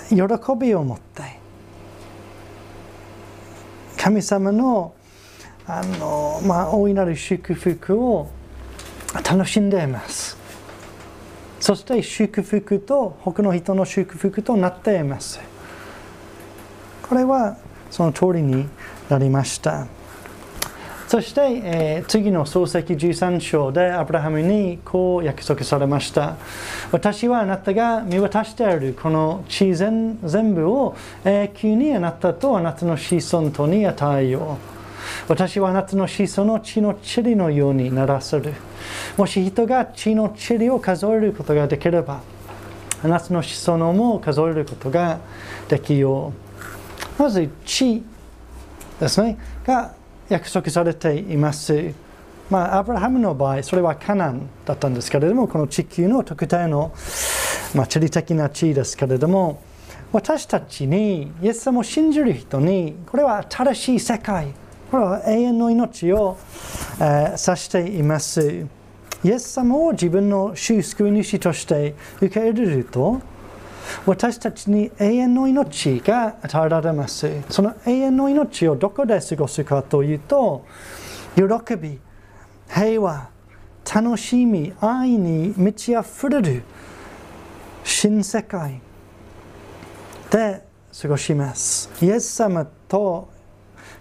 [0.09, 0.17] 喜
[0.59, 1.23] びを持って、
[3.97, 4.95] 神様の
[5.69, 8.29] あの、まあ、大いなる祝福を
[9.29, 10.37] 楽しんでいます。
[11.59, 15.41] そして祝福と他の人の祝福となっています。
[17.03, 17.57] これは
[17.91, 18.69] その通りに
[19.09, 19.87] なりました
[21.09, 26.37] そして、えー、次の漱石13章でアブラハムにこう約束されました。
[26.91, 34.77] 私はあなたが見渡しているこの地全全部を永久にあなたとあなたの子孫とに与えよう。
[35.29, 38.55] 私はあなたの子孫の血の塵のようにならせる。
[39.17, 42.23] もし人が血の塵を数えることができれば
[43.05, 45.21] あなたの子孫も数えることが
[45.69, 46.33] できよ
[47.19, 47.23] う。
[47.23, 48.03] まず血
[48.99, 49.39] ですね。
[49.65, 49.95] が
[50.29, 51.95] 約束されています。
[52.51, 56.93] まあ、アブラハムの場合、それはカナンだったんですけれども、この地球の特定の、
[57.75, 59.63] まあ、地理的な地位ですけれども、
[60.13, 64.49] 私たちに、イエス様を信じる人に、これは新しい世界、
[64.91, 66.37] これは永遠の命を、
[67.01, 68.67] えー、指しています。
[69.25, 73.21] イエス様を自分の主救い主として受け入れると、
[74.05, 77.43] 私たちに永遠の命が与えられます。
[77.51, 80.65] その永遠の命をどこで過ごすかというと、
[81.35, 81.99] 喜び、
[82.69, 83.29] 平和、
[83.95, 86.63] 楽しみ、愛に満ち溢れる
[87.85, 88.81] 新世界
[90.31, 90.65] で
[91.01, 91.91] 過ごします。
[92.03, 93.29] イエス様と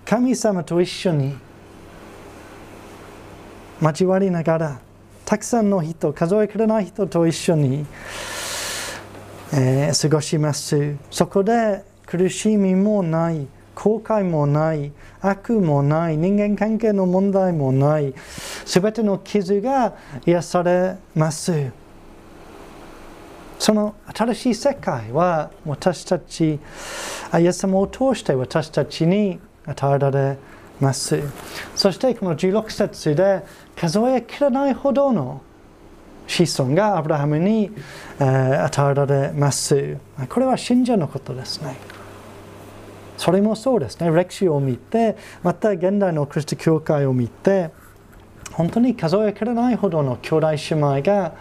[0.05, 1.35] 神様と一緒に
[3.81, 4.79] 交わりながら、
[5.25, 7.85] たくさんの人、数えきれない人と一緒に
[9.53, 10.95] えー、過ごします。
[11.11, 14.91] そこで苦しみもない、後悔もない、
[15.21, 18.13] 悪もない、人間関係の問題もない、
[18.65, 19.93] すべての傷が
[20.25, 21.71] 癒されます。
[23.59, 26.59] その新しい世界は私たち、
[27.39, 30.37] イエス様を通して私たちに与えられ
[30.79, 31.21] ます。
[31.75, 33.43] そしてこの16節で
[33.75, 35.41] 数えきれないほどの
[36.27, 37.71] 子孫がアブラハムに、
[38.19, 39.97] えー、与えられます。
[40.29, 41.75] これは信者のことですね。
[43.17, 44.11] それもそうですね。
[44.11, 47.71] 歴史を見て、また現代のクリスト教会を見て、
[48.51, 51.33] 本当に数えきれないほどの兄弟姉妹が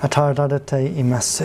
[0.00, 1.44] 与えられています。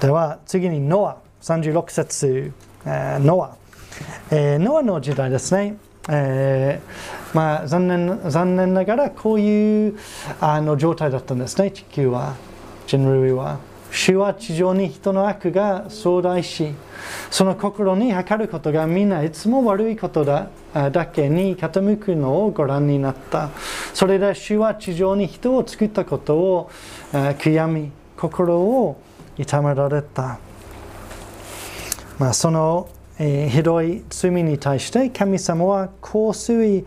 [0.00, 2.52] では次にノア36節、
[2.84, 3.56] えー、ノア、
[4.30, 5.76] えー、ノアの時代ですね。
[6.08, 9.98] えー、まあ、残念残念ながらこういう
[10.40, 12.36] あの状態だったんですね、地球は、
[12.86, 13.58] 人類は。
[13.94, 16.74] 主は地上に人の悪が壮大し、
[17.30, 20.48] その心に測ることがみんないつも悪いことだ
[20.90, 23.50] だけに傾くのをご覧になった。
[23.94, 26.70] それで主は地上に人を作ったことを
[27.12, 29.00] 悔やみ、心を
[29.38, 30.38] 痛められた。
[32.18, 32.88] まあ、その
[33.18, 36.84] えー、ひどい罪に対して神様は香水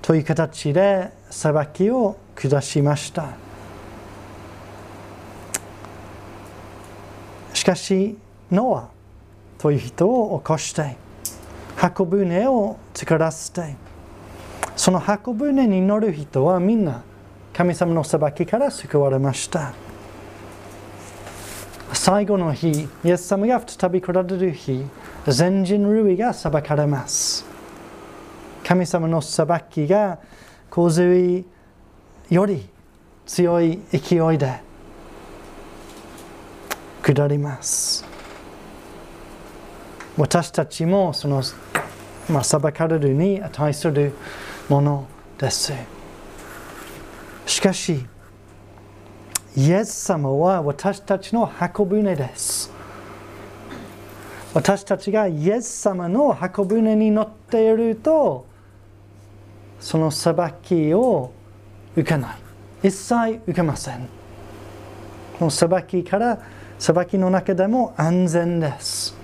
[0.00, 3.34] という形で裁きを下しました。
[7.52, 8.16] しかし、
[8.50, 8.88] ノア
[9.58, 10.96] という人を起こして、
[11.76, 13.76] 箱舟を作らせて、
[14.76, 17.02] その箱舟に乗る人はみんな
[17.52, 19.74] 神様の裁きから救われました。
[21.92, 24.84] 最後の日、イエス様が再び来られる日、
[25.26, 27.44] 全人類が裁かれます。
[28.64, 30.18] 神様の裁きが
[30.70, 31.44] 洪水
[32.30, 32.68] より
[33.26, 34.60] 強い勢いで
[37.02, 38.04] 下ります。
[40.16, 41.42] 私たちもその、
[42.28, 44.12] まあ、裁かれるに値する
[44.68, 45.06] もの
[45.38, 45.72] です。
[47.46, 48.06] しかし、
[49.56, 52.70] イエス様は私たちの箱舟です。
[54.54, 58.46] 私たちがイエス様の箱舟に乗っていると
[59.80, 61.32] その裁きを
[61.96, 62.36] 受けない。
[62.82, 64.08] 一切受けません。
[65.38, 66.38] この裁きから
[66.78, 69.16] 裁きの中でも安全です。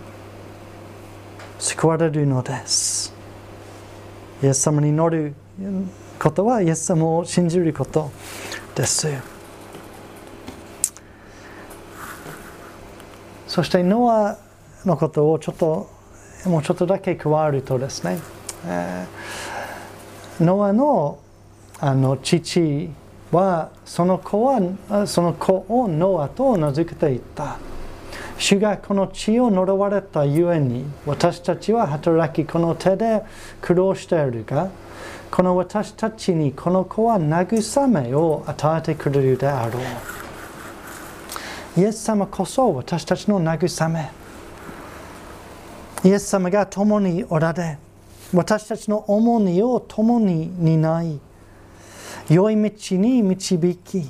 [1.59, 3.15] 救われるのです。
[4.43, 5.35] イエス様に乗る
[6.19, 8.11] ことはイエス様を信じること
[8.75, 9.36] です。
[13.57, 14.37] そしてノア
[14.85, 15.89] のことをちょっと
[16.45, 18.19] もうちょっとだけ加わるとですね、
[18.67, 21.19] えー、ノアの
[21.81, 22.91] あの父
[23.33, 27.57] はその子はその子をノアと名付けていった。
[28.37, 33.23] 主がこの地を呪われたゆえに私たちは働きこの手で
[33.63, 34.69] 苦労しているが
[35.31, 40.26] この私たちにこの子は慰めを与えてくれるであろう。
[41.77, 44.11] イエス様こそ私たちの慰め
[46.05, 47.79] イエス様が共におられ、
[48.33, 51.21] 私たちの重荷を共に担い、
[52.29, 54.09] 良い道に導き、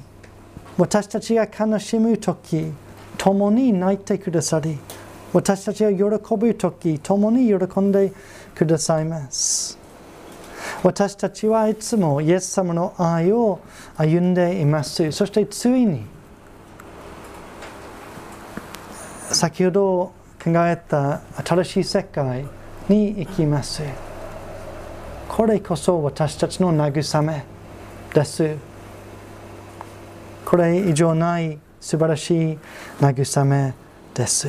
[0.77, 2.71] 私たちが悲しむとき、
[3.17, 4.79] 共に泣いてくださり、
[5.33, 8.13] 私たちが喜ぶ時共に喜んで
[8.55, 9.79] くださいます
[10.83, 13.61] 私たちはいつもイエス様の愛を
[13.97, 16.07] 歩んでいますそしてついに
[19.33, 20.13] 先ほど
[20.43, 22.47] 考えた新しい世界
[22.89, 23.83] に行きます
[25.29, 27.45] これこそ私たちの慰め
[28.15, 28.57] です
[30.45, 32.59] これ以上ない素晴らしい
[33.01, 33.75] 慰め
[34.15, 34.49] です。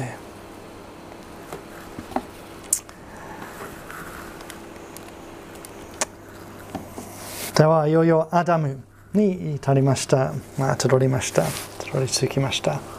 [7.55, 8.79] では、いよいよアダム
[9.13, 10.33] に至りました。
[10.57, 11.43] まあ、たどりました。
[11.43, 12.96] たどり着きました。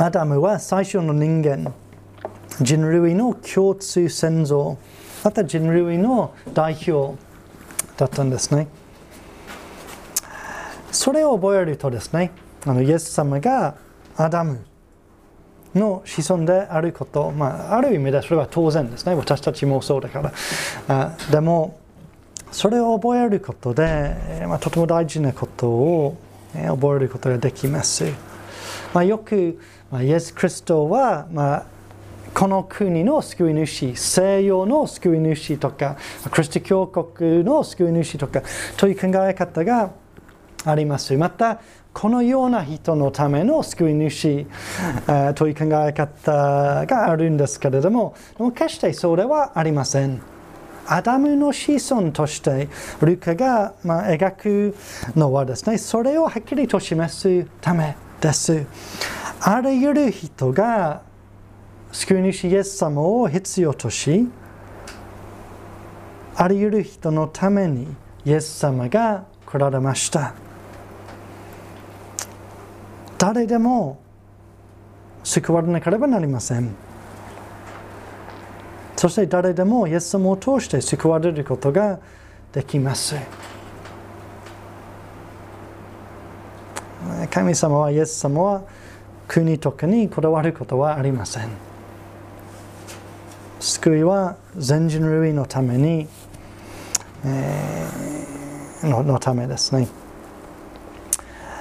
[0.00, 1.74] アダムは最初の人間、
[2.60, 4.78] 人類の共通先祖、
[5.24, 7.20] また人類の代表
[7.96, 8.68] だったんですね。
[10.92, 12.30] それを覚えるとですね、
[12.64, 13.74] あのイエス様が
[14.16, 14.64] アダム
[15.74, 19.16] の子孫であること、まあ、ある意味でそれは当然ですね。
[19.16, 20.32] 私たちもそうだから。
[20.86, 21.76] あでも、
[22.52, 26.16] それを覚えることで、まあ、とても大事なことを
[26.54, 28.27] 覚えることができます。
[28.92, 29.58] まあ、よく、
[29.90, 31.66] まあ、イエス・クリストは、まあ、
[32.34, 35.96] この国の救い主、西洋の救い主とか、
[36.30, 38.42] クリスト教国の救い主とか
[38.76, 39.90] という考え方が
[40.64, 41.16] あります。
[41.16, 41.60] また、
[41.92, 44.46] このような人のための救い主
[45.34, 50.20] という考え方があるんですけれども、も決してそれはありません。
[50.86, 52.68] アダムの子孫として
[53.02, 54.76] ルカが、まあ、描く
[55.14, 58.66] のはですねそれをはっきりと示すためです。
[59.40, 61.02] あらゆる人が
[61.92, 64.28] 救い主イエス様を必要とし
[66.34, 67.88] あらゆる人のために
[68.24, 70.34] イエス様が来られました。
[73.16, 74.00] 誰でも
[75.24, 76.74] 救われなければなりません。
[78.96, 81.98] そして誰でもイエス様を通して救われることが
[82.52, 83.16] できます。
[87.26, 88.62] 神様はイエス様は
[89.26, 91.48] 国とかにこだわることはありません。
[93.60, 96.06] 救いは全人類のために、
[97.24, 99.88] えー、ののためですね。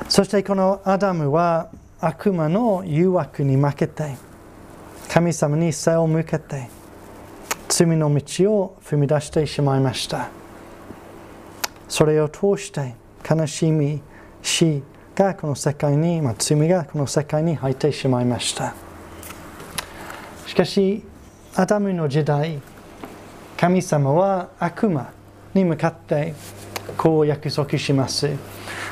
[0.10, 4.16] そしてこのアダムは悪魔の誘惑に負けて
[5.10, 6.70] 神様に背を向けて
[7.68, 10.30] 罪の道を踏み出してしまいました
[11.89, 12.95] それを通して
[13.28, 14.01] 悲しみ
[14.41, 14.84] 死
[15.18, 18.76] がこの世界に、まあ、罪がこの世界に入ってしまいました
[20.45, 21.03] しかし
[21.55, 22.61] アダムの時代
[23.57, 25.11] 神様は悪魔
[25.55, 26.36] に向かって
[26.97, 28.30] こう約束します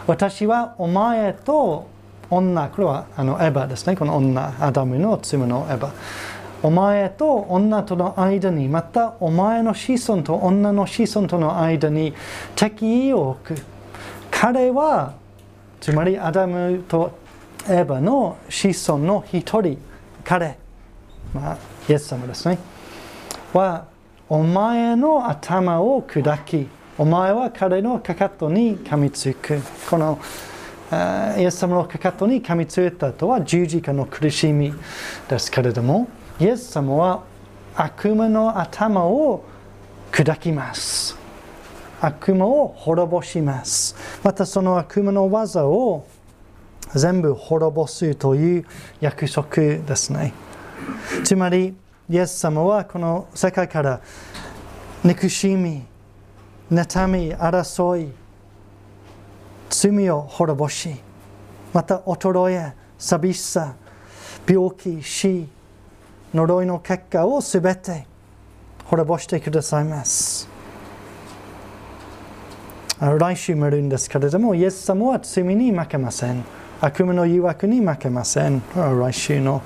[0.07, 1.87] 私はお前と
[2.31, 5.91] 女これはあのエヴァですねこの女アダムの罪のエヴァ
[6.63, 12.15] お前と女との間にまたお前の子孫と女の子孫との間に
[12.55, 13.61] 敵意を置く
[14.31, 15.23] 彼は
[15.85, 17.15] つまりアダムと
[17.67, 19.77] エヴァの子孫の一人
[20.23, 20.57] 彼。
[21.31, 21.57] まあ
[21.87, 22.57] イエス様ですね。
[23.53, 23.85] は
[24.27, 26.67] お前の頭を砕き
[26.97, 29.61] お前は彼のかかとに噛みつく。
[29.87, 30.17] この
[31.37, 34.73] イエス様のかかとに噛みついたとは十字架の苦しみ
[35.29, 36.07] ですけれども
[36.39, 37.23] イエス様は
[37.75, 39.45] 悪魔の頭を
[40.11, 41.24] 砕きます。
[42.01, 43.95] 悪魔を滅ぼします。
[44.23, 46.05] またその悪魔の技を
[46.93, 48.65] 全部滅ぼすという
[48.99, 50.33] 約束ですね。
[51.23, 51.75] つまり、
[52.09, 54.01] イエス様はこの世界から
[55.03, 55.83] 憎しみ、
[56.71, 58.11] 妬み、争い、
[59.69, 60.95] 罪を滅ぼし、
[61.73, 63.75] また衰え、寂しさ、
[64.47, 65.47] 病気、死、
[66.33, 68.05] 呪いの結果をすべて
[68.85, 70.54] 滅ぼしてくださいます。
[73.13, 76.43] 来週もあるんですけれども、イエス様は罪に負けません。
[76.81, 78.63] 悪魔の誘惑に負けません。
[78.75, 79.61] 来週の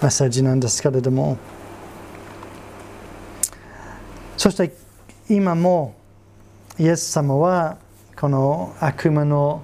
[0.00, 1.36] メッセージなんですけれども。
[4.36, 4.72] そして
[5.28, 5.94] 今も
[6.78, 7.76] イエス様は
[8.16, 9.62] この悪魔の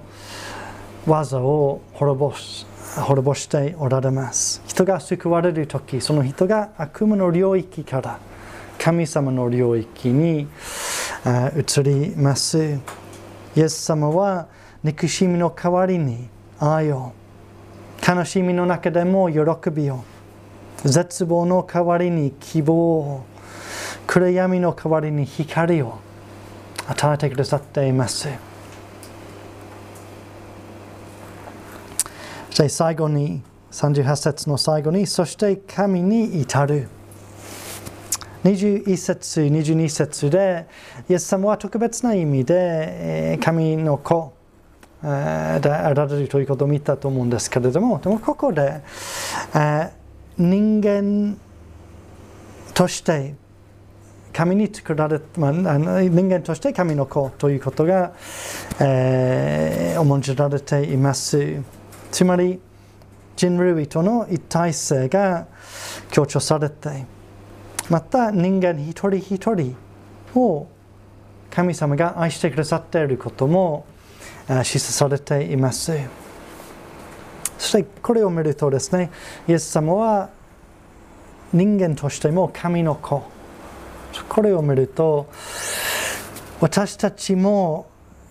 [1.07, 2.67] 技を滅ぼす
[3.01, 4.61] 滅ぼしておられます。
[4.67, 8.19] 人が救われるとき、その人が悪魔の領域から
[8.77, 10.47] 神様の領域に
[11.57, 12.79] 移ります。
[13.55, 14.47] イエス様は
[14.83, 16.27] 憎しみの代わりに
[16.59, 17.13] 愛を、
[18.07, 20.03] 悲しみの中でも喜びを、
[20.83, 23.25] 絶望の代わりに希望を、
[24.07, 25.99] 暗闇の代わりに光を
[26.87, 28.29] 与えてくださっています。
[32.49, 33.41] そして最後に
[33.71, 36.89] 38節の最後に、そして神に至る。
[38.45, 40.67] 21節、22節で、
[41.09, 44.33] イエス様は特別な意味で神の子
[45.01, 45.59] であ
[45.93, 48.81] られるということを見たと思うんですけれども、でもここで
[50.37, 51.37] 人間
[52.75, 53.33] として
[54.31, 58.13] 神に作られ、まあ、人間として神の子ということが、
[58.79, 61.63] えー、重んじられています。
[62.11, 62.59] つまり
[63.35, 65.47] 人類との一体性が
[66.11, 67.14] 強調されて
[67.89, 69.75] また人間一人一人
[70.33, 70.67] を
[71.51, 73.85] 神様が愛してくださっていることも
[74.47, 75.97] 示唆されています。
[77.57, 79.11] そしてこれを見るとですね、
[79.47, 80.29] イエス様は
[81.53, 83.23] 人間としても神の子。
[84.29, 85.27] これを見ると、
[86.59, 87.87] 私たちも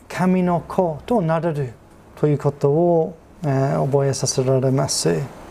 [0.08, 1.72] 神の子となれる
[2.16, 5.43] ということを、覚えさせられます。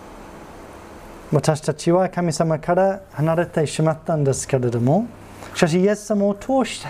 [1.34, 5.07] 私たちは神様から離れてしまったんですけれども、
[5.55, 6.88] しかしイエス様を通して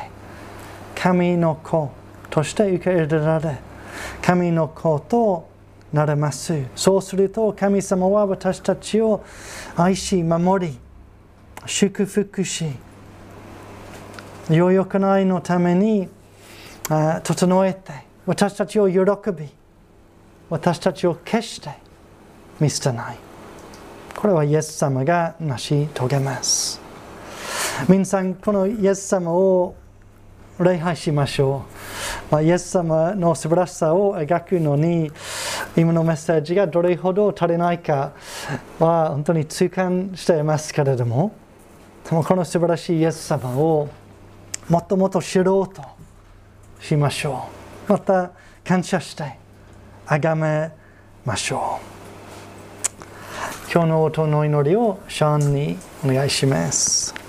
[0.96, 1.90] 神の子
[2.30, 3.58] として受け入れられ、
[4.22, 5.48] 神の子と
[5.94, 6.62] なれます。
[6.76, 9.24] そうすると神様は私たちを
[9.78, 10.78] 愛し、守り、
[11.66, 12.66] 祝福し、
[14.50, 16.10] 良くないのために
[17.24, 17.94] 整えて、
[18.26, 19.48] 私たちを喜び、
[20.50, 21.70] 私たちを決して
[22.60, 23.23] 見捨てない。
[24.24, 26.80] これはイエス様が成し遂げます。
[27.90, 29.76] 皆さん、このイエス様を
[30.58, 31.66] 礼拝しましょ
[32.30, 32.32] う。
[32.32, 35.12] まあ、イエス様の素晴らしさを描くのに、
[35.76, 38.14] 今のメッセージがどれほど足りないか
[38.80, 41.34] は本当に痛感していますけれども、
[42.10, 43.90] でもこの素晴らしいイエス様を
[44.70, 45.84] もっともっと知ろうと
[46.80, 47.50] しましょ
[47.90, 47.92] う。
[47.92, 48.32] また
[48.64, 49.38] 感謝して、
[50.06, 50.72] 崇め
[51.26, 51.93] ましょう。
[53.74, 57.23] 今日の音の祈りをシャンにお願いします。